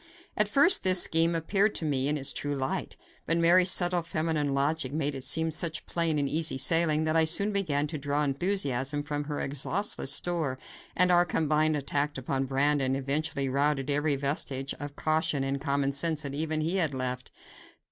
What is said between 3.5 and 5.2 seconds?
subtle feminine logic made